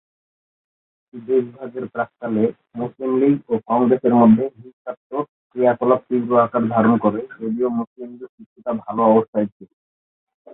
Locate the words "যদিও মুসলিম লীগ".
7.39-8.29